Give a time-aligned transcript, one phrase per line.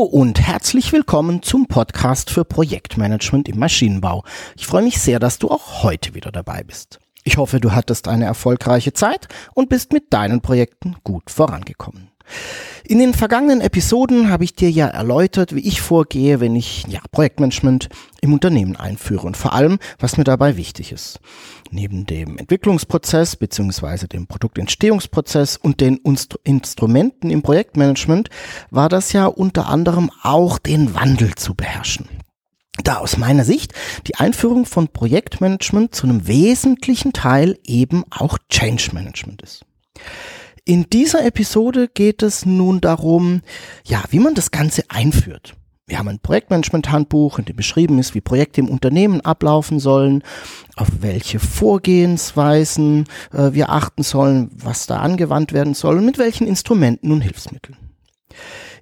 [0.00, 4.24] Hallo und herzlich willkommen zum Podcast für Projektmanagement im Maschinenbau.
[4.56, 7.00] Ich freue mich sehr, dass du auch heute wieder dabei bist.
[7.22, 12.08] Ich hoffe, du hattest eine erfolgreiche Zeit und bist mit deinen Projekten gut vorangekommen.
[12.84, 17.00] In den vergangenen Episoden habe ich dir ja erläutert, wie ich vorgehe, wenn ich ja,
[17.12, 17.88] Projektmanagement
[18.20, 21.20] im Unternehmen einführe und vor allem, was mir dabei wichtig ist.
[21.70, 28.28] Neben dem Entwicklungsprozess beziehungsweise dem Produktentstehungsprozess und den Instru Instrumenten im Projektmanagement
[28.70, 32.08] war das ja unter anderem auch den Wandel zu beherrschen
[32.82, 33.74] da aus meiner Sicht
[34.06, 39.64] die Einführung von Projektmanagement zu einem wesentlichen Teil eben auch Change Management ist.
[40.64, 43.42] In dieser Episode geht es nun darum,
[43.84, 45.54] ja, wie man das Ganze einführt.
[45.86, 50.22] Wir haben ein Projektmanagement-Handbuch, in dem beschrieben ist, wie Projekte im Unternehmen ablaufen sollen,
[50.76, 56.46] auf welche Vorgehensweisen äh, wir achten sollen, was da angewandt werden soll und mit welchen
[56.46, 57.76] Instrumenten und Hilfsmitteln.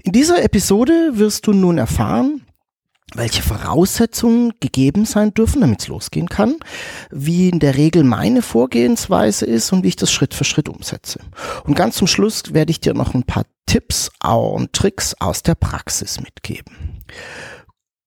[0.03, 2.43] In dieser Episode wirst du nun erfahren,
[3.15, 6.57] welche Voraussetzungen gegeben sein dürfen, damit es losgehen kann,
[7.11, 11.21] wie in der Regel meine Vorgehensweise ist und wie ich das Schritt für Schritt umsetze.
[11.65, 15.55] Und ganz zum Schluss werde ich dir noch ein paar Tipps und Tricks aus der
[15.55, 17.03] Praxis mitgeben.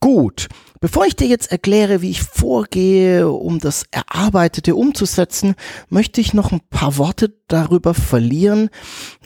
[0.03, 0.47] Gut,
[0.79, 5.53] bevor ich dir jetzt erkläre, wie ich vorgehe, um das Erarbeitete umzusetzen,
[5.89, 8.71] möchte ich noch ein paar Worte darüber verlieren,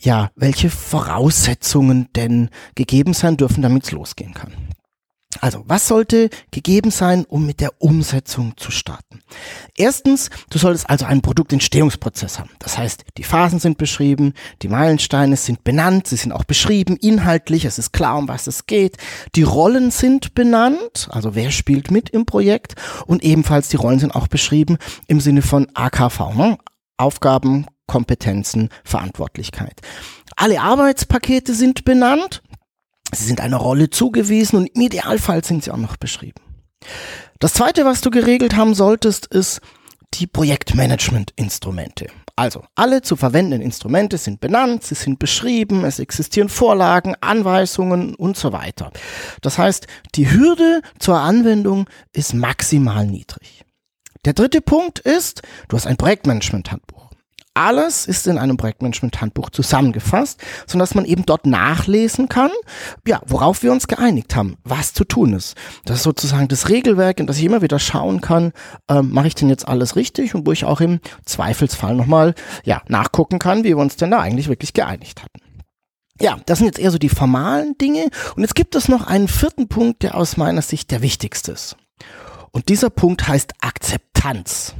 [0.01, 4.51] ja, welche Voraussetzungen denn gegeben sein dürfen, damit es losgehen kann.
[5.45, 9.19] Also, was sollte gegeben sein, um mit der Umsetzung zu starten?
[9.77, 12.49] Erstens, du solltest also einen Produktentstehungsprozess haben.
[12.57, 17.65] Das heißt, die Phasen sind beschrieben, die Meilensteine sind benannt, sie sind auch beschrieben, inhaltlich,
[17.65, 18.97] es ist klar, um was es geht.
[19.35, 22.73] Die Rollen sind benannt, also wer spielt mit im Projekt
[23.05, 26.57] und ebenfalls die Rollen sind auch beschrieben im Sinne von AKV, ne?
[26.97, 29.79] Aufgaben, Kompetenzen, Verantwortlichkeit.
[30.37, 32.41] Alle Arbeitspakete sind benannt,
[33.13, 36.41] Sie sind einer Rolle zugewiesen und im Idealfall sind sie auch noch beschrieben.
[37.39, 39.61] Das zweite, was du geregelt haben solltest, ist
[40.13, 42.07] die Projektmanagement-Instrumente.
[42.37, 48.37] Also, alle zu verwendenden Instrumente sind benannt, sie sind beschrieben, es existieren Vorlagen, Anweisungen und
[48.37, 48.91] so weiter.
[49.41, 53.63] Das heißt, die Hürde zur Anwendung ist maximal niedrig.
[54.25, 57.04] Der dritte Punkt ist, du hast ein Projektmanagement-Handbuch
[57.55, 62.51] alles ist in einem Projektmanagement-Handbuch zusammengefasst, sodass man eben dort nachlesen kann,
[63.07, 65.55] ja, worauf wir uns geeinigt haben, was zu tun ist.
[65.85, 68.51] Das ist sozusagen das Regelwerk, in das ich immer wieder schauen kann,
[68.89, 72.81] ähm, mache ich denn jetzt alles richtig und wo ich auch im Zweifelsfall nochmal, ja,
[72.89, 75.39] nachgucken kann, wie wir uns denn da eigentlich wirklich geeinigt hatten.
[76.19, 78.09] Ja, das sind jetzt eher so die formalen Dinge.
[78.35, 81.75] Und jetzt gibt es noch einen vierten Punkt, der aus meiner Sicht der wichtigste ist.
[82.51, 84.73] Und dieser Punkt heißt Akzeptanz.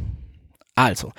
[0.76, 1.12] Also,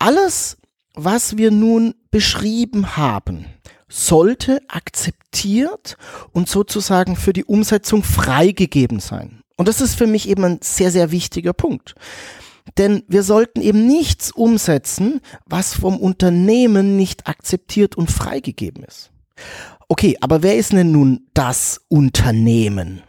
[0.00, 0.56] alles,
[0.94, 3.46] was wir nun beschrieben haben,
[3.88, 5.96] sollte akzeptiert
[6.32, 9.42] und sozusagen für die Umsetzung freigegeben sein.
[9.56, 11.94] Und das ist für mich eben ein sehr, sehr wichtiger Punkt.
[12.78, 19.10] Denn wir sollten eben nichts umsetzen, was vom Unternehmen nicht akzeptiert und freigegeben ist.
[19.88, 23.02] Okay, aber wer ist denn nun das Unternehmen?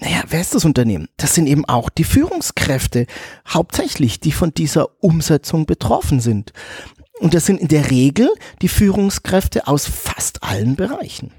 [0.00, 1.08] Naja, wer ist das Unternehmen?
[1.16, 3.06] Das sind eben auch die Führungskräfte,
[3.48, 6.52] hauptsächlich, die von dieser Umsetzung betroffen sind.
[7.20, 8.30] Und das sind in der Regel
[8.62, 11.32] die Führungskräfte aus fast allen Bereichen.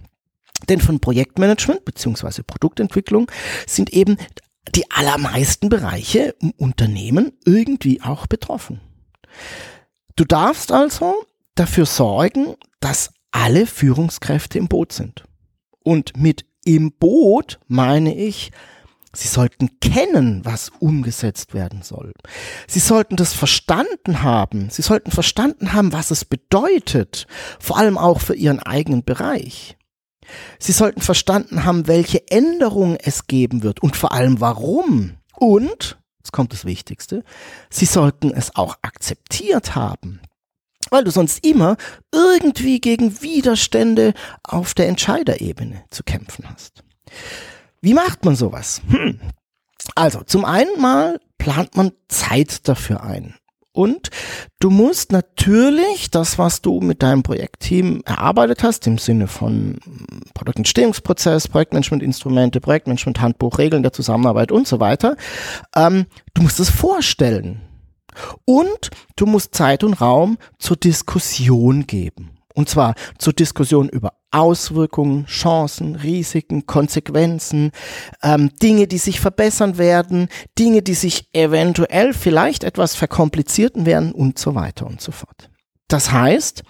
[0.67, 3.31] Denn von Projektmanagement beziehungsweise Produktentwicklung
[3.65, 4.17] sind eben
[4.75, 8.81] die allermeisten Bereiche im Unternehmen irgendwie auch betroffen.
[10.15, 11.15] Du darfst also
[11.55, 15.23] dafür sorgen, dass alle Führungskräfte im Boot sind.
[15.83, 18.51] Und mit im Boot meine ich
[19.13, 22.13] Sie sollten kennen, was umgesetzt werden soll.
[22.67, 24.69] Sie sollten das verstanden haben.
[24.69, 27.25] Sie sollten verstanden haben, was es bedeutet,
[27.59, 29.77] vor allem auch für ihren eigenen Bereich.
[30.59, 35.17] Sie sollten verstanden haben, welche Änderungen es geben wird und vor allem warum.
[35.35, 37.23] Und, jetzt kommt das Wichtigste,
[37.71, 40.21] sie sollten es auch akzeptiert haben.
[40.91, 41.77] Weil du sonst immer
[42.13, 44.13] irgendwie gegen Widerstände
[44.43, 46.83] auf der Entscheiderebene zu kämpfen hast.
[47.81, 48.81] Wie macht man sowas?
[48.89, 49.19] Hm.
[49.95, 53.35] Also, zum einen mal plant man Zeit dafür ein.
[53.71, 54.09] Und
[54.59, 59.77] du musst natürlich das, was du mit deinem Projektteam erarbeitet hast, im Sinne von
[60.33, 65.15] Produktentstehungsprozess, Projektmanagementinstrumente, Projektmanagement-Handbuch, Regeln der Zusammenarbeit und so weiter,
[65.75, 67.61] ähm, du musst es vorstellen.
[68.43, 72.38] Und du musst Zeit und Raum zur Diskussion geben.
[72.59, 77.71] Und zwar zur Diskussion über Auswirkungen, Chancen, Risiken, Konsequenzen,
[78.21, 80.27] ähm, Dinge, die sich verbessern werden,
[80.59, 85.49] Dinge, die sich eventuell vielleicht etwas verkomplizierten werden und so weiter und so fort.
[85.87, 86.63] Das heißt,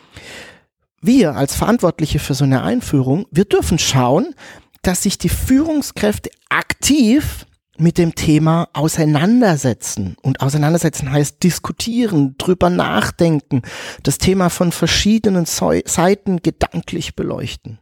[1.01, 4.35] wir als Verantwortliche für so eine Einführung, wir dürfen schauen,
[4.83, 7.47] dass sich die Führungskräfte aktiv
[7.79, 10.15] mit dem Thema auseinandersetzen.
[10.21, 13.61] Und auseinandersetzen heißt diskutieren, drüber nachdenken,
[14.03, 17.79] das Thema von verschiedenen Seiten gedanklich beleuchten.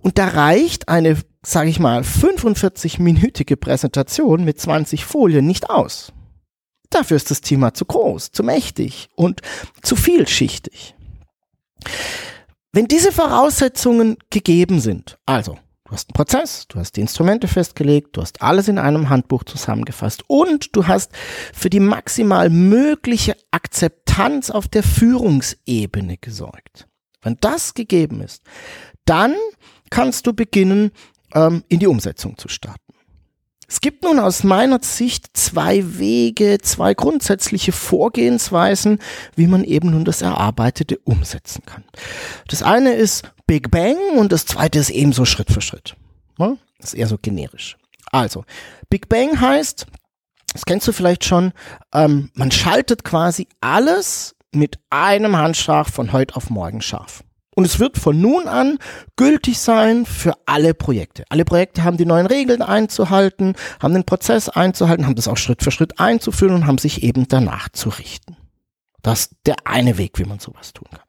[0.00, 6.12] Und da reicht eine, sage ich mal, 45-minütige Präsentation mit 20 Folien nicht aus.
[6.90, 9.42] Dafür ist das Thema zu groß, zu mächtig und
[9.82, 10.96] zu vielschichtig.
[12.72, 15.58] Wenn diese Voraussetzungen gegeben sind, also
[15.90, 19.42] Du hast einen Prozess, du hast die Instrumente festgelegt, du hast alles in einem Handbuch
[19.42, 21.10] zusammengefasst und du hast
[21.52, 26.86] für die maximal mögliche Akzeptanz auf der Führungsebene gesorgt.
[27.22, 28.44] Wenn das gegeben ist,
[29.04, 29.34] dann
[29.90, 30.92] kannst du beginnen,
[31.34, 32.94] ähm, in die Umsetzung zu starten.
[33.66, 39.00] Es gibt nun aus meiner Sicht zwei Wege, zwei grundsätzliche Vorgehensweisen,
[39.34, 41.82] wie man eben nun das Erarbeitete umsetzen kann.
[42.46, 45.96] Das eine ist Big Bang und das zweite ist ebenso Schritt für Schritt.
[46.78, 47.76] Das ist eher so generisch.
[48.12, 48.44] Also,
[48.90, 49.86] Big Bang heißt,
[50.52, 51.52] das kennst du vielleicht schon,
[51.92, 57.24] ähm, man schaltet quasi alles mit einem Handschlag von heute auf morgen scharf.
[57.56, 58.78] Und es wird von nun an
[59.16, 61.24] gültig sein für alle Projekte.
[61.28, 65.64] Alle Projekte haben die neuen Regeln einzuhalten, haben den Prozess einzuhalten, haben das auch Schritt
[65.64, 68.36] für Schritt einzuführen und haben sich eben danach zu richten.
[69.02, 71.02] Das ist der eine Weg, wie man sowas tun kann.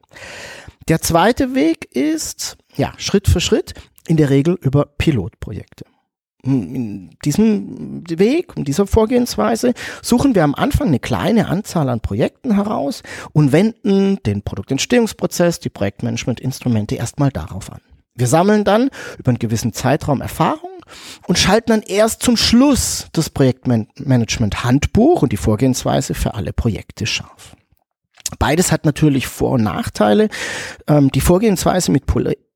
[0.91, 3.75] Der zweite Weg ist, ja, Schritt für Schritt,
[4.07, 5.85] in der Regel über Pilotprojekte
[6.43, 12.55] in diesem Weg, in dieser Vorgehensweise suchen wir am Anfang eine kleine Anzahl an Projekten
[12.55, 17.79] heraus und wenden den Produktentstehungsprozess, die Projektmanagement-Instrumente erstmal darauf an.
[18.15, 20.71] Wir sammeln dann über einen gewissen Zeitraum Erfahrung
[21.25, 27.55] und schalten dann erst zum Schluss das Projektmanagement-Handbuch und die Vorgehensweise für alle Projekte scharf.
[28.39, 30.29] Beides hat natürlich Vor- und Nachteile.
[30.87, 32.05] Ähm, die Vorgehensweise mit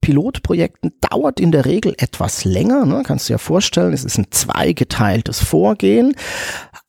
[0.01, 2.85] Pilotprojekten dauert in der Regel etwas länger.
[2.85, 3.03] Ne?
[3.05, 6.15] Kannst du dir vorstellen, es ist ein zweigeteiltes Vorgehen,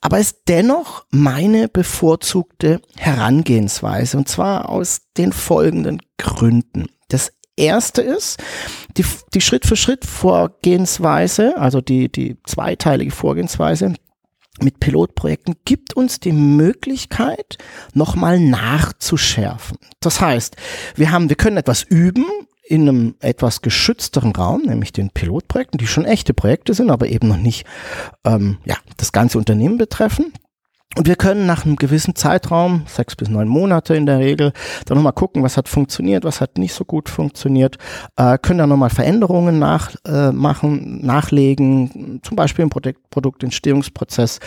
[0.00, 6.87] aber ist dennoch meine bevorzugte Herangehensweise und zwar aus den folgenden Gründen.
[7.09, 8.39] Das erste ist,
[8.97, 9.05] die,
[9.35, 13.94] die Schritt-für-Schritt-Vorgehensweise, also die, die zweiteilige Vorgehensweise,
[14.62, 17.58] mit Pilotprojekten gibt uns die Möglichkeit,
[17.94, 19.79] nochmal nachzuschärfen.
[20.00, 20.56] Das heißt,
[20.94, 22.25] wir haben, wir können etwas üben
[22.67, 27.29] in einem etwas geschützteren Raum, nämlich den Pilotprojekten, die schon echte Projekte sind, aber eben
[27.29, 27.64] noch nicht
[28.25, 30.32] ähm, ja, das ganze Unternehmen betreffen.
[30.96, 34.52] Und wir können nach einem gewissen Zeitraum, sechs bis neun Monate in der Regel,
[34.87, 37.76] dann nochmal gucken, was hat funktioniert, was hat nicht so gut funktioniert,
[38.16, 44.41] äh, können dann nochmal Veränderungen nachmachen, äh, nachlegen, zum Beispiel im Produkt, Produktentstehungsprozess.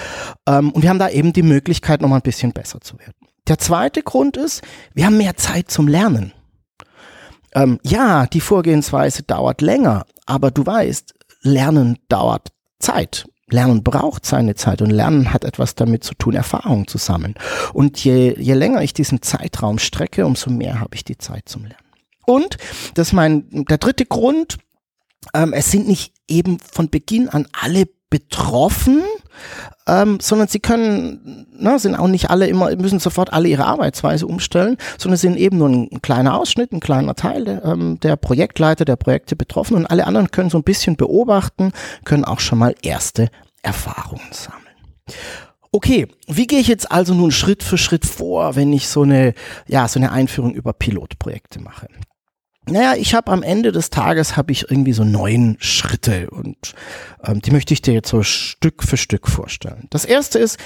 [0.48, 3.13] Ähm, und wir haben da eben die Möglichkeit, nochmal ein bisschen besser zu werden.
[3.48, 4.63] Der zweite Grund ist,
[4.96, 6.34] wir haben mehr Zeit zum Lernen.
[7.53, 13.27] Ähm, ja, die Vorgehensweise dauert länger, aber du weißt, Lernen dauert Zeit.
[13.53, 17.36] Lernen braucht seine Zeit und Lernen hat etwas damit zu tun, Erfahrungen zu sammeln.
[17.74, 21.63] Und je, je länger ich diesen Zeitraum strecke, umso mehr habe ich die Zeit zum
[21.63, 21.77] Lernen.
[22.25, 22.58] Und
[22.94, 24.58] das ist mein, der dritte Grund,
[25.34, 29.03] ähm, es sind nicht eben von Beginn an alle betroffen,
[29.88, 34.27] ähm, sondern sie können, na, sind auch nicht alle immer, müssen sofort alle ihre Arbeitsweise
[34.27, 38.86] umstellen, sondern sind eben nur ein kleiner Ausschnitt, ein kleiner Teil der, ähm, der Projektleiter,
[38.86, 41.72] der Projekte betroffen und alle anderen können so ein bisschen beobachten,
[42.05, 43.29] können auch schon mal erste
[43.62, 44.63] Erfahrungen sammeln.
[45.72, 49.34] Okay, wie gehe ich jetzt also nun Schritt für Schritt vor, wenn ich so eine,
[49.67, 51.88] ja, so eine Einführung über Pilotprojekte mache?
[52.72, 56.74] Naja, ich habe am Ende des Tages habe ich irgendwie so neun Schritte und
[57.24, 59.88] ähm, die möchte ich dir jetzt so Stück für Stück vorstellen.
[59.90, 60.58] Das erste ist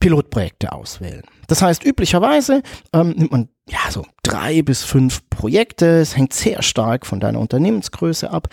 [0.00, 1.22] Pilotprojekte auswählen.
[1.46, 6.00] Das heißt, üblicherweise ähm, nimmt man ja so drei bis fünf Projekte.
[6.00, 8.48] Es hängt sehr stark von deiner Unternehmensgröße ab.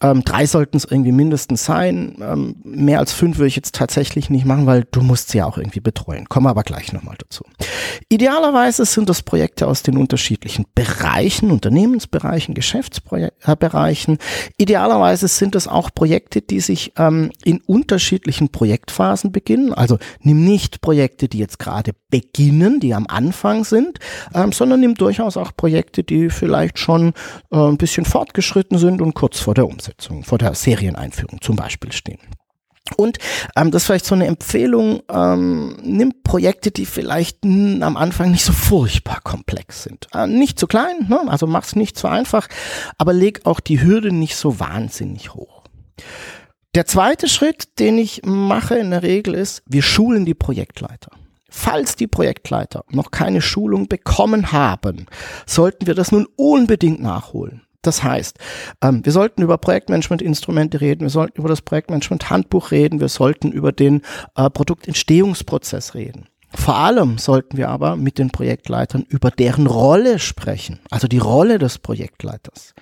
[0.00, 2.16] Ähm, drei sollten es irgendwie mindestens sein.
[2.20, 5.46] Ähm, mehr als fünf würde ich jetzt tatsächlich nicht machen, weil du musst sie ja
[5.46, 6.28] auch irgendwie betreuen.
[6.28, 7.44] Kommen wir aber gleich nochmal dazu.
[8.08, 14.18] Idealerweise sind das Projekte aus den unterschiedlichen Bereichen, Unternehmensbereichen, Geschäftsbereichen.
[14.56, 19.72] Idealerweise sind es auch Projekte, die sich ähm, in unterschiedlichen Projektphasen beginnen.
[19.74, 23.98] Also nimm nicht nicht Projekte, die jetzt gerade beginnen, die am Anfang sind,
[24.34, 27.14] ähm, sondern nimmt durchaus auch Projekte, die vielleicht schon
[27.50, 31.92] äh, ein bisschen fortgeschritten sind und kurz vor der Umsetzung, vor der Serieneinführung zum Beispiel
[31.92, 32.18] stehen.
[32.96, 33.18] Und
[33.56, 38.30] ähm, das ist vielleicht so eine Empfehlung, ähm, nimm Projekte, die vielleicht m, am Anfang
[38.30, 40.08] nicht so furchtbar komplex sind.
[40.14, 41.20] Äh, nicht zu klein, ne?
[41.28, 42.48] also mach's nicht zu einfach,
[42.98, 45.64] aber leg auch die Hürde nicht so wahnsinnig hoch.
[46.78, 51.10] Der zweite Schritt, den ich mache in der Regel ist, wir schulen die Projektleiter.
[51.50, 55.06] Falls die Projektleiter noch keine Schulung bekommen haben,
[55.44, 57.62] sollten wir das nun unbedingt nachholen.
[57.82, 58.38] Das heißt,
[58.80, 63.72] ähm, wir sollten über Projektmanagement-Instrumente reden, wir sollten über das Projektmanagement-Handbuch reden, wir sollten über
[63.72, 64.02] den
[64.36, 66.28] äh, Produktentstehungsprozess reden.
[66.54, 71.58] Vor allem sollten wir aber mit den Projektleitern über deren Rolle sprechen, also die Rolle
[71.58, 72.72] des Projektleiters.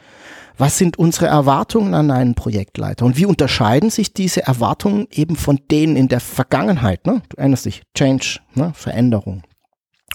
[0.59, 5.61] Was sind unsere Erwartungen an einen Projektleiter und wie unterscheiden sich diese Erwartungen eben von
[5.71, 7.07] denen in der Vergangenheit?
[7.07, 7.23] Ne?
[7.29, 8.73] Du erinnerst dich, Change, ne?
[8.75, 9.43] Veränderung.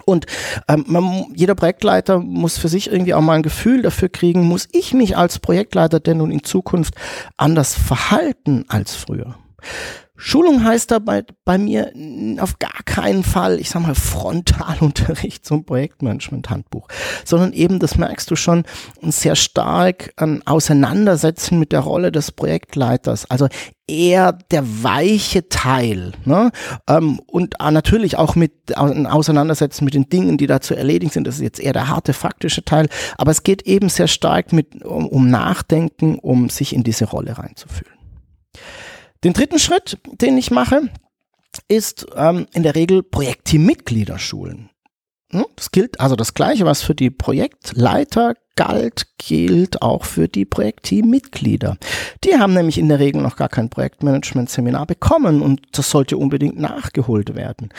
[0.06, 0.26] Und
[0.68, 4.68] ähm, man, jeder Projektleiter muss für sich irgendwie auch mal ein Gefühl dafür kriegen, muss
[4.72, 6.96] ich mich als Projektleiter denn nun in Zukunft
[7.38, 9.36] anders verhalten als früher?
[10.24, 11.92] Schulung heißt dabei bei mir
[12.40, 16.88] auf gar keinen Fall, ich sag mal, Frontalunterricht zum Projektmanagement-Handbuch,
[17.26, 18.64] sondern eben, das merkst du schon,
[19.02, 23.32] sehr stark ein Auseinandersetzen mit der Rolle des Projektleiters.
[23.32, 23.48] Also
[23.88, 26.52] eher der weiche Teil ne?
[26.88, 31.26] Ähm, und natürlich auch mit ein Auseinandersetzen mit den Dingen, die da zu erledigen sind.
[31.26, 34.86] Das ist jetzt eher der harte faktische Teil, aber es geht eben sehr stark mit
[34.86, 37.98] um, um Nachdenken, um sich in diese Rolle reinzufühlen.
[39.24, 40.90] Den dritten Schritt, den ich mache,
[41.68, 44.70] ist ähm, in der Regel Projektteammitglieder schulen.
[45.32, 45.46] Hm?
[45.56, 51.78] Das gilt also das Gleiche, was für die Projektleiter galt, gilt auch für die Projektteammitglieder.
[52.24, 56.60] Die haben nämlich in der Regel noch gar kein Projektmanagement-Seminar bekommen und das sollte unbedingt
[56.60, 57.70] nachgeholt werden.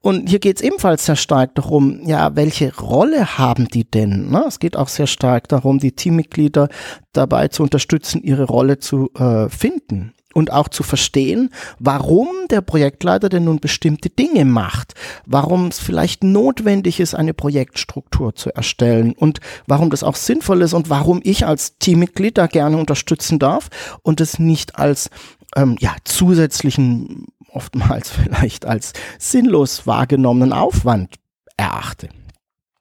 [0.00, 4.30] Und hier geht es ebenfalls sehr stark darum, ja, welche Rolle haben die denn?
[4.30, 4.44] Ne?
[4.46, 6.68] Es geht auch sehr stark darum, die Teammitglieder
[7.12, 13.28] dabei zu unterstützen, ihre Rolle zu äh, finden und auch zu verstehen, warum der Projektleiter
[13.28, 14.94] denn nun bestimmte Dinge macht,
[15.26, 20.74] warum es vielleicht notwendig ist, eine Projektstruktur zu erstellen und warum das auch sinnvoll ist
[20.74, 23.68] und warum ich als Teammitglied da gerne unterstützen darf
[24.02, 25.10] und es nicht als
[25.56, 31.16] ähm, ja, zusätzlichen, oftmals vielleicht als sinnlos wahrgenommenen Aufwand
[31.56, 32.08] erachte.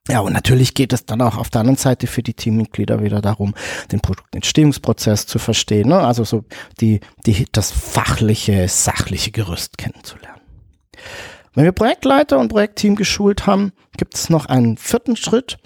[0.09, 3.21] Ja, und natürlich geht es dann auch auf der anderen Seite für die Teammitglieder wieder
[3.21, 3.53] darum,
[3.91, 5.99] den Produktentstehungsprozess zu verstehen, ne?
[5.99, 6.45] also so
[6.81, 10.41] die, die, das fachliche, sachliche Gerüst kennenzulernen.
[11.53, 15.59] Wenn wir Projektleiter und Projektteam geschult haben, gibt es noch einen vierten Schritt,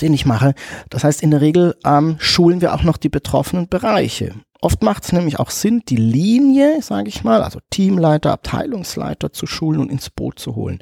[0.00, 0.54] den ich mache.
[0.88, 4.34] Das heißt, in der Regel ähm, schulen wir auch noch die betroffenen Bereiche.
[4.60, 9.46] Oft macht es nämlich auch Sinn, die Linie, sage ich mal, also Teamleiter, Abteilungsleiter zu
[9.46, 10.80] schulen und ins Boot zu holen.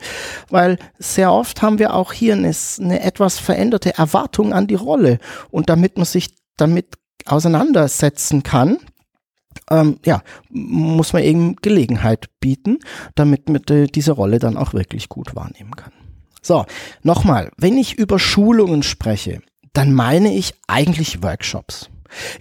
[0.49, 5.18] Weil sehr oft haben wir auch hier eine, eine etwas veränderte Erwartung an die Rolle.
[5.50, 8.78] Und damit man sich damit auseinandersetzen kann,
[9.71, 12.78] ähm, ja, muss man eben Gelegenheit bieten,
[13.14, 15.92] damit man äh, diese Rolle dann auch wirklich gut wahrnehmen kann.
[16.40, 16.64] So,
[17.02, 19.42] nochmal, wenn ich über Schulungen spreche,
[19.75, 21.90] dann meine ich eigentlich Workshops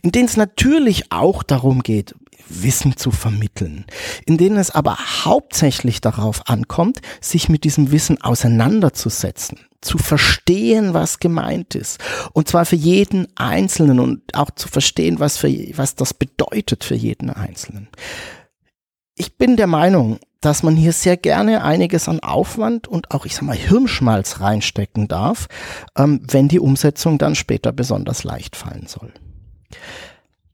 [0.01, 2.15] in denen es natürlich auch darum geht,
[2.47, 3.85] Wissen zu vermitteln,
[4.25, 11.19] in denen es aber hauptsächlich darauf ankommt, sich mit diesem Wissen auseinanderzusetzen, zu verstehen, was
[11.19, 11.99] gemeint ist.
[12.33, 16.95] Und zwar für jeden Einzelnen und auch zu verstehen, was, für, was das bedeutet für
[16.95, 17.87] jeden Einzelnen.
[19.15, 23.33] Ich bin der Meinung, dass man hier sehr gerne einiges an Aufwand und auch, ich
[23.33, 25.47] sag mal, Hirnschmalz reinstecken darf,
[25.97, 29.11] ähm, wenn die Umsetzung dann später besonders leicht fallen soll.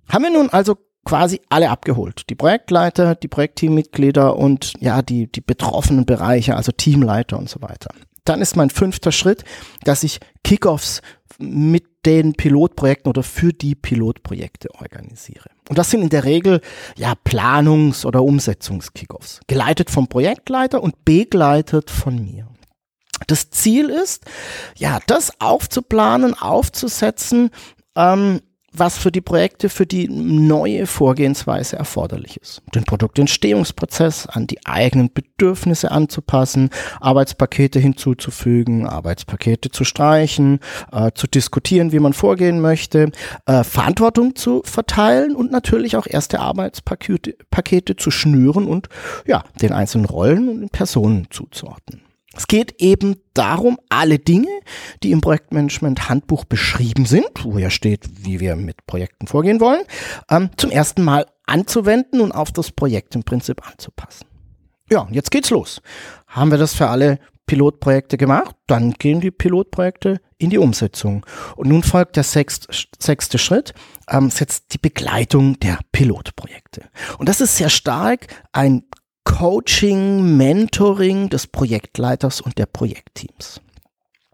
[0.07, 2.29] Haben wir nun also quasi alle abgeholt.
[2.29, 7.89] Die Projektleiter, die Projektteammitglieder und ja, die, die betroffenen Bereiche, also Teamleiter und so weiter.
[8.23, 9.43] Dann ist mein fünfter Schritt,
[9.83, 11.01] dass ich Kickoffs
[11.39, 15.49] mit den Pilotprojekten oder für die Pilotprojekte organisiere.
[15.69, 16.61] Und das sind in der Regel
[16.97, 22.47] ja Planungs- oder Umsetzungskickoffs, geleitet vom Projektleiter und begleitet von mir.
[23.27, 24.25] Das Ziel ist,
[24.77, 27.51] ja, das aufzuplanen, aufzusetzen,
[27.95, 28.41] ähm,
[28.73, 32.61] was für die Projekte für die neue Vorgehensweise erforderlich ist.
[32.73, 40.59] Den Produktentstehungsprozess an die eigenen Bedürfnisse anzupassen, Arbeitspakete hinzuzufügen, Arbeitspakete zu streichen,
[40.91, 43.11] äh, zu diskutieren, wie man vorgehen möchte,
[43.45, 48.87] äh, Verantwortung zu verteilen und natürlich auch erste Arbeitspakete Pakete zu schnüren und
[49.25, 52.10] ja, den einzelnen Rollen und Personen zuzuordnen.
[52.35, 54.47] Es geht eben darum, alle Dinge,
[55.03, 59.83] die im Projektmanagement Handbuch beschrieben sind, wo ja steht, wie wir mit Projekten vorgehen wollen,
[60.29, 64.25] ähm, zum ersten Mal anzuwenden und auf das Projekt im Prinzip anzupassen.
[64.89, 65.81] Ja, jetzt geht's los.
[66.27, 67.19] Haben wir das für alle
[67.51, 71.25] Pilotprojekte gemacht, dann gehen die Pilotprojekte in die Umsetzung.
[71.57, 73.73] Und nun folgt der sechste, Schritt,
[74.09, 76.89] ähm, ist die Begleitung der Pilotprojekte.
[77.17, 78.83] Und das ist sehr stark ein
[79.23, 83.61] Coaching, Mentoring des Projektleiters und der Projektteams.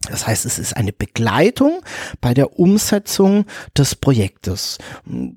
[0.09, 1.81] Das heißt, es ist eine Begleitung
[2.21, 3.45] bei der Umsetzung
[3.77, 4.77] des Projektes.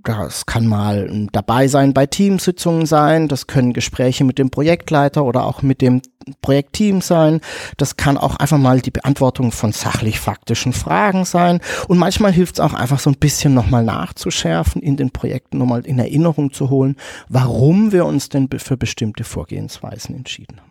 [0.05, 5.45] Das kann mal dabei sein bei Teamsitzungen sein, das können Gespräche mit dem Projektleiter oder
[5.45, 6.03] auch mit dem
[6.43, 7.41] Projektteam sein,
[7.77, 12.61] das kann auch einfach mal die Beantwortung von sachlich-faktischen Fragen sein und manchmal hilft es
[12.61, 16.97] auch einfach so ein bisschen nochmal nachzuschärfen, in den Projekten nochmal in Erinnerung zu holen,
[17.29, 20.70] warum wir uns denn für bestimmte Vorgehensweisen entschieden haben.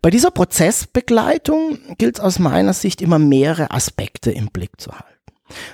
[0.00, 5.12] Bei dieser Prozessbegleitung gilt es aus meiner Sicht immer mehrere Aspekte im Blick zu halten.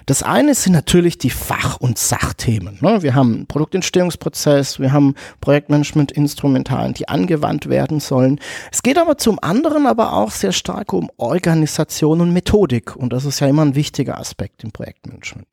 [0.06, 2.78] Das eine sind natürlich die Fach- und Sachthemen.
[2.80, 3.02] Ne?
[3.02, 8.40] Wir haben Produktentstehungsprozess, wir haben Projektmanagement-Instrumentalien, die angewandt werden sollen.
[8.72, 12.96] Es geht aber zum anderen aber auch sehr stark um Organisation und Methodik.
[12.96, 15.46] Und das ist ja immer ein wichtiger Aspekt im Projektmanagement.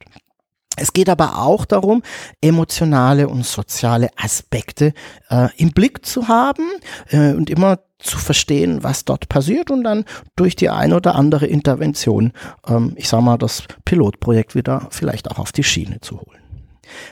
[0.78, 2.04] Es geht aber auch darum,
[2.42, 4.94] emotionale und soziale Aspekte
[5.30, 6.66] äh, im Blick zu haben
[7.10, 10.06] äh, und immer zu verstehen, was dort passiert und dann
[10.36, 12.34] durch die eine oder andere Intervention,
[12.68, 16.46] ähm, ich sag mal, das Pilotprojekt wieder vielleicht auch auf die Schiene zu holen.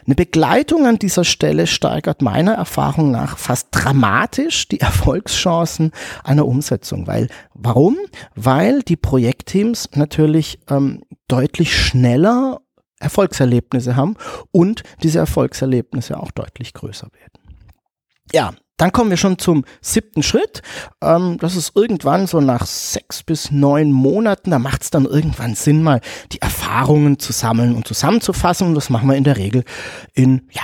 [0.05, 5.91] Eine Begleitung an dieser Stelle steigert meiner Erfahrung nach fast dramatisch die Erfolgschancen
[6.24, 7.08] einer Umsetzung.
[7.08, 7.98] Weil, warum?
[8.36, 12.62] Weil die Projektteams natürlich ähm, deutlich schneller
[13.03, 14.15] Erfolgserlebnisse haben
[14.51, 17.39] und diese Erfolgserlebnisse auch deutlich größer werden.
[18.31, 20.62] Ja, dann kommen wir schon zum siebten Schritt.
[21.01, 24.50] Ähm, das ist irgendwann so nach sechs bis neun Monaten.
[24.50, 28.67] Da macht es dann irgendwann Sinn, mal die Erfahrungen zu sammeln und zusammenzufassen.
[28.67, 29.63] Und das machen wir in der Regel
[30.13, 30.63] in ja,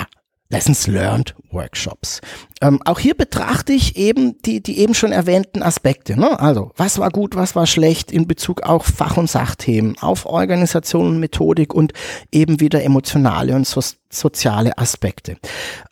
[0.52, 2.22] Lessons Learned Workshops.
[2.60, 6.20] Ähm, auch hier betrachte ich eben die, die eben schon erwähnten Aspekte.
[6.20, 6.40] Ne?
[6.40, 11.08] Also, was war gut, was war schlecht in Bezug auf Fach- und Sachthemen, auf Organisation
[11.08, 11.94] und Methodik und
[12.32, 13.80] eben wieder emotionale und so
[14.12, 15.38] soziale Aspekte.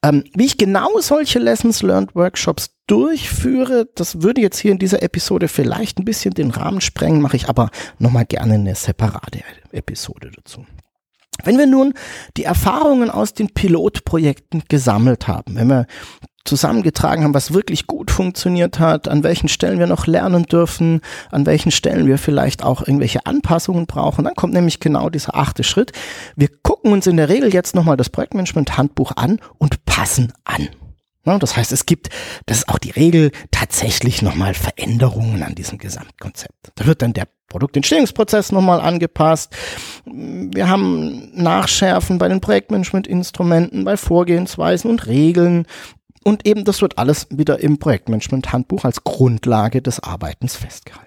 [0.04, 5.04] Ähm, wie ich genau solche Lessons Learned Workshops durchführe, das würde jetzt hier in dieser
[5.04, 10.32] Episode vielleicht ein bisschen den Rahmen sprengen, mache ich aber nochmal gerne eine separate Episode
[10.36, 10.66] dazu.
[11.44, 11.94] Wenn wir nun
[12.36, 15.88] die Erfahrungen aus den Pilotprojekten gesammelt haben, wenn wir
[16.46, 21.46] zusammengetragen haben, was wirklich gut funktioniert hat, an welchen Stellen wir noch lernen dürfen, an
[21.46, 24.24] welchen Stellen wir vielleicht auch irgendwelche Anpassungen brauchen.
[24.24, 25.92] Dann kommt nämlich genau dieser achte Schritt.
[26.36, 30.70] Wir gucken uns in der Regel jetzt nochmal das Projektmanagement-Handbuch an und passen an.
[31.26, 32.08] Das heißt, es gibt,
[32.46, 36.72] das ist auch die Regel, tatsächlich nochmal Veränderungen an diesem Gesamtkonzept.
[36.76, 39.56] Da wird dann der Produktentstehungsprozess nochmal angepasst.
[40.06, 45.66] Wir haben Nachschärfen bei den Projektmanagement-Instrumenten, bei Vorgehensweisen und Regeln.
[46.24, 51.07] Und eben das wird alles wieder im Projektmanagement-Handbuch als Grundlage des Arbeitens festgehalten.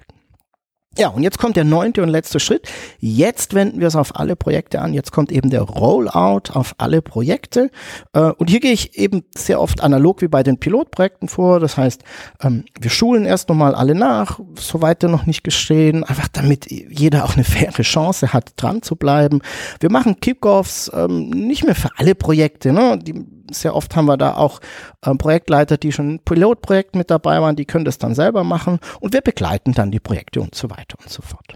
[0.99, 2.69] Ja, und jetzt kommt der neunte und letzte Schritt.
[2.99, 4.93] Jetzt wenden wir es auf alle Projekte an.
[4.93, 7.71] Jetzt kommt eben der Rollout auf alle Projekte.
[8.13, 11.61] Äh, und hier gehe ich eben sehr oft analog wie bei den Pilotprojekten vor.
[11.61, 12.03] Das heißt,
[12.43, 17.35] ähm, wir schulen erst nochmal alle nach, soweit noch nicht geschehen, einfach damit jeder auch
[17.35, 19.43] eine faire Chance hat, dran zu bleiben.
[19.79, 22.73] Wir machen Kickoffs ähm, nicht mehr für alle Projekte.
[22.73, 22.99] Ne?
[23.01, 24.61] Die sehr oft haben wir da auch
[25.03, 28.79] äh, Projektleiter, die schon in Pilotprojekten mit dabei waren, die können das dann selber machen
[29.01, 31.55] und wir begleiten dann die Projekte und so weiter und so fort.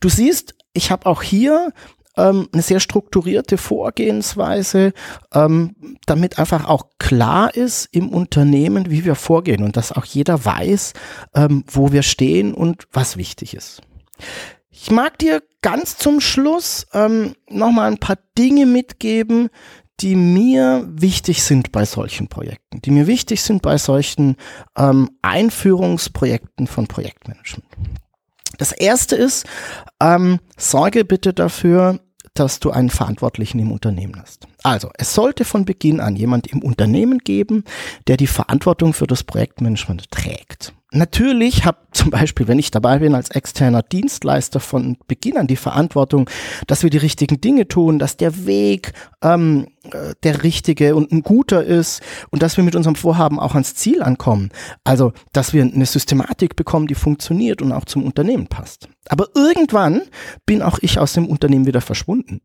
[0.00, 1.72] Du siehst, ich habe auch hier
[2.16, 4.92] ähm, eine sehr strukturierte Vorgehensweise,
[5.32, 10.44] ähm, damit einfach auch klar ist im Unternehmen, wie wir vorgehen und dass auch jeder
[10.44, 10.92] weiß,
[11.34, 13.82] ähm, wo wir stehen und was wichtig ist.
[14.70, 19.48] Ich mag dir ganz zum Schluss ähm, nochmal ein paar Dinge mitgeben,
[20.00, 24.36] die mir wichtig sind bei solchen Projekten, die mir wichtig sind bei solchen
[24.76, 27.68] ähm, Einführungsprojekten von Projektmanagement.
[28.58, 29.46] Das erste ist,
[30.00, 32.00] ähm, sorge bitte dafür,
[32.34, 34.48] dass du einen Verantwortlichen im Unternehmen hast.
[34.62, 37.64] Also, es sollte von Beginn an jemand im Unternehmen geben,
[38.06, 40.72] der die Verantwortung für das Projektmanagement trägt.
[40.92, 45.56] Natürlich habe zum Beispiel, wenn ich dabei bin als externer Dienstleister von Beginn an die
[45.56, 46.28] Verantwortung,
[46.66, 51.22] dass wir die richtigen Dinge tun, dass der Weg ähm, äh, der richtige und ein
[51.22, 54.50] guter ist und dass wir mit unserem Vorhaben auch ans Ziel ankommen.
[54.84, 58.88] Also, dass wir eine Systematik bekommen, die funktioniert und auch zum Unternehmen passt.
[59.08, 60.02] Aber irgendwann
[60.46, 62.40] bin auch ich aus dem Unternehmen wieder verschwunden.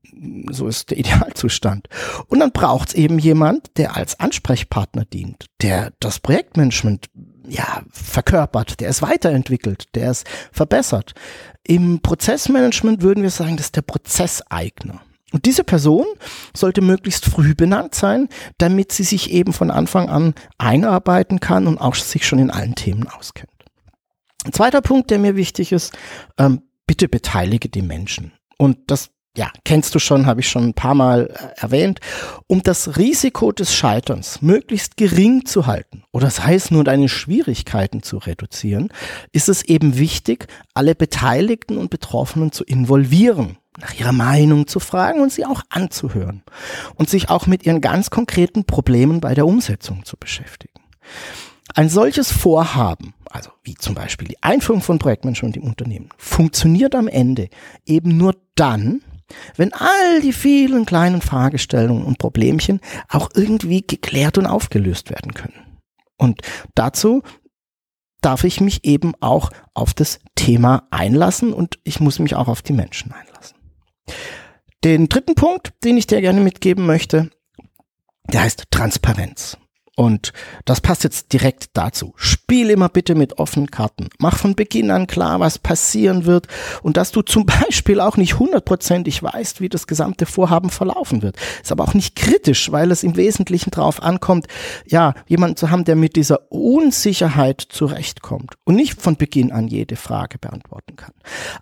[0.51, 1.87] So ist der Idealzustand.
[2.27, 7.07] Und dann braucht es eben jemand, der als Ansprechpartner dient, der das Projektmanagement
[7.47, 11.13] ja, verkörpert, der es weiterentwickelt, der es verbessert.
[11.63, 15.01] Im Prozessmanagement würden wir sagen, das ist der Prozesseigner.
[15.33, 16.05] Und diese Person
[16.55, 21.79] sollte möglichst früh benannt sein, damit sie sich eben von Anfang an einarbeiten kann und
[21.79, 23.51] auch sich schon in allen Themen auskennt.
[24.45, 25.97] Ein zweiter Punkt, der mir wichtig ist,
[26.37, 28.31] ähm, bitte beteilige die Menschen.
[28.57, 31.99] Und das ja, kennst du schon, habe ich schon ein paar Mal äh, erwähnt,
[32.47, 38.01] um das Risiko des Scheiterns möglichst gering zu halten oder sei es nur deine Schwierigkeiten
[38.01, 38.89] zu reduzieren,
[39.31, 45.21] ist es eben wichtig, alle Beteiligten und Betroffenen zu involvieren, nach ihrer Meinung zu fragen
[45.21, 46.41] und sie auch anzuhören
[46.95, 50.73] und sich auch mit ihren ganz konkreten Problemen bei der Umsetzung zu beschäftigen.
[51.75, 57.07] Ein solches Vorhaben, also wie zum Beispiel die Einführung von Projektmanagement im Unternehmen, funktioniert am
[57.07, 57.49] Ende
[57.85, 59.01] eben nur dann,
[59.55, 65.79] wenn all die vielen kleinen Fragestellungen und Problemchen auch irgendwie geklärt und aufgelöst werden können.
[66.17, 66.41] Und
[66.75, 67.23] dazu
[68.21, 72.61] darf ich mich eben auch auf das Thema einlassen und ich muss mich auch auf
[72.61, 73.57] die Menschen einlassen.
[74.83, 77.29] Den dritten Punkt, den ich dir gerne mitgeben möchte,
[78.31, 79.57] der heißt Transparenz.
[79.97, 80.31] Und
[80.65, 82.13] das passt jetzt direkt dazu.
[82.17, 84.09] Spiel immer bitte mit offenen Karten.
[84.19, 86.45] Mach von Beginn an klar, was passieren wird
[86.83, 91.35] und dass du zum Beispiel auch nicht hundertprozentig weißt, wie das gesamte Vorhaben verlaufen wird.
[91.63, 94.45] Ist aber auch nicht kritisch, weil es im Wesentlichen darauf ankommt,
[94.85, 99.95] ja, jemanden zu haben, der mit dieser Unsicherheit zurechtkommt und nicht von Beginn an jede
[99.95, 101.13] Frage beantworten kann.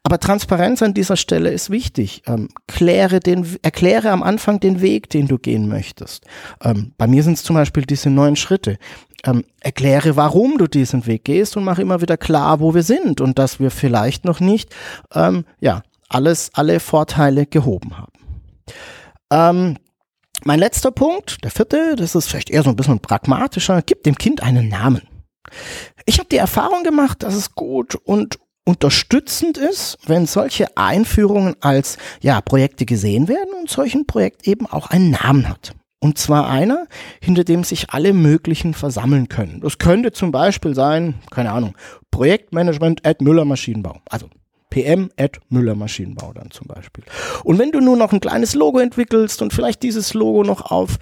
[0.04, 2.24] Aber Transparenz an dieser Stelle ist wichtig.
[2.28, 6.26] Ähm, kläre den, erkläre am Anfang den Weg, den du gehen möchtest.
[6.62, 8.78] Ähm, bei mir sind es zum Beispiel diese Schritte.
[9.24, 13.22] Ähm, erkläre, warum du diesen Weg gehst und mach immer wieder klar, wo wir sind
[13.22, 14.76] und dass wir vielleicht noch nicht,
[15.14, 18.14] ähm, ja, alles, alle Vorteile gehoben haben.
[19.32, 19.78] Ähm,
[20.44, 24.16] mein letzter Punkt, der vierte, das ist vielleicht eher so ein bisschen pragmatischer, gib dem
[24.16, 25.02] Kind einen Namen.
[26.06, 31.98] Ich habe die Erfahrung gemacht, dass es gut und unterstützend ist, wenn solche Einführungen als
[32.22, 35.76] ja, Projekte gesehen werden und solchen Projekt eben auch einen Namen hat.
[36.06, 36.86] Und zwar einer,
[37.20, 39.62] hinter dem sich alle möglichen versammeln können.
[39.62, 41.74] Das könnte zum Beispiel sein, keine Ahnung,
[42.12, 44.02] Projektmanagement at Müller Maschinenbau.
[44.08, 44.30] Also
[44.70, 47.04] PM at Müller Maschinenbau dann zum Beispiel.
[47.44, 50.98] Und wenn du nur noch ein kleines Logo entwickelst und vielleicht dieses Logo noch auf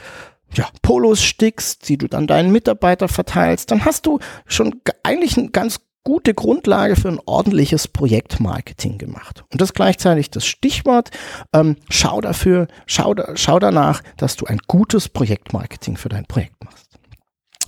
[0.53, 5.51] ja, Polos stickst, die du dann deinen Mitarbeiter verteilst, dann hast du schon eigentlich ein
[5.51, 9.43] ganz gute Grundlage für ein ordentliches Projektmarketing gemacht.
[9.51, 11.11] Und das gleichzeitig das Stichwort.
[11.53, 16.87] Ähm, schau dafür, schau, schau danach, dass du ein gutes Projektmarketing für dein Projekt machst.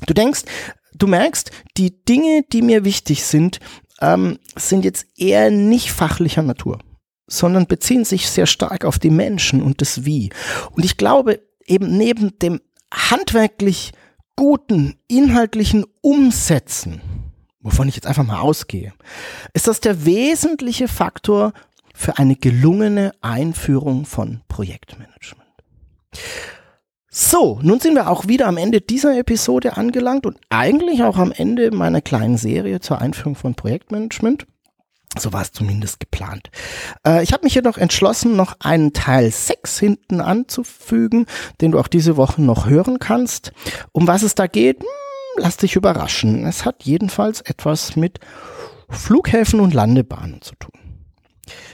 [0.05, 0.43] Du denkst,
[0.93, 3.59] du merkst, die Dinge, die mir wichtig sind,
[4.01, 6.79] ähm, sind jetzt eher nicht fachlicher Natur,
[7.27, 10.31] sondern beziehen sich sehr stark auf die Menschen und das Wie.
[10.71, 12.59] Und ich glaube, eben neben dem
[12.93, 13.93] handwerklich
[14.35, 17.01] guten, inhaltlichen Umsetzen,
[17.65, 18.93] wovon ich jetzt einfach mal ausgehe,
[19.53, 21.51] ist das der wesentliche Faktor
[21.93, 25.43] für eine gelungene Einführung von Projektmanagement.
[27.09, 31.31] So, nun sind wir auch wieder am Ende dieser Episode angelangt und eigentlich auch am
[31.31, 34.45] Ende meiner kleinen Serie zur Einführung von Projektmanagement.
[35.17, 36.51] So war es zumindest geplant.
[37.07, 41.25] Äh, ich habe mich jedoch entschlossen, noch einen Teil 6 hinten anzufügen,
[41.61, 43.53] den du auch diese Woche noch hören kannst.
[43.93, 44.87] Um was es da geht, hm,
[45.37, 46.45] lass dich überraschen.
[46.45, 48.19] Es hat jedenfalls etwas mit
[48.89, 50.71] Flughäfen und Landebahnen zu tun.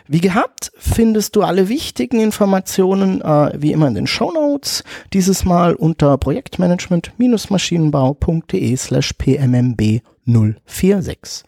[0.07, 4.83] Wie gehabt findest du alle wichtigen Informationen äh, wie immer in den Show Notes.
[5.13, 11.45] Dieses Mal unter projektmanagement-maschinenbau.de slash pmmb 046.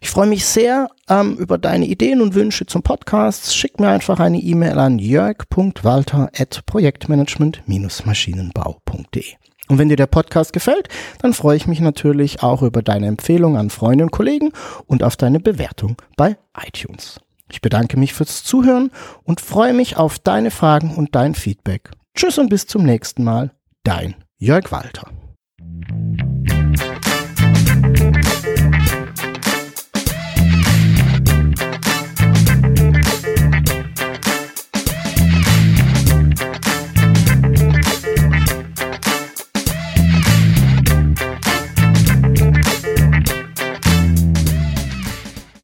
[0.00, 3.54] Ich freue mich sehr ähm, über deine Ideen und Wünsche zum Podcast.
[3.54, 9.43] Schick mir einfach eine E-Mail an jörg.walter at projektmanagement-maschinenbau.de.
[9.68, 10.88] Und wenn dir der Podcast gefällt,
[11.20, 14.52] dann freue ich mich natürlich auch über deine Empfehlung an Freunde und Kollegen
[14.86, 17.20] und auf deine Bewertung bei iTunes.
[17.50, 18.90] Ich bedanke mich fürs Zuhören
[19.22, 21.90] und freue mich auf deine Fragen und dein Feedback.
[22.14, 23.52] Tschüss und bis zum nächsten Mal.
[23.84, 25.10] Dein Jörg Walter.